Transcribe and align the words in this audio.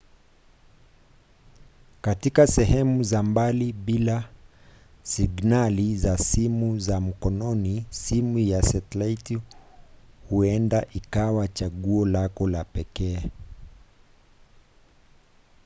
katika 2.01 2.47
sehemu 2.47 3.03
za 3.03 3.23
mbali 3.23 3.73
bila 3.73 4.29
signali 5.03 5.97
za 5.97 6.17
simu 6.17 6.79
za 6.79 7.01
mkononi 7.01 7.85
simu 7.89 8.39
ya 8.39 8.61
setilaiti 8.61 9.41
huenda 10.29 10.85
ikawa 10.93 11.47
chaguo 11.47 12.05
lako 12.05 12.49
la 12.49 12.63
pekee 12.63 13.31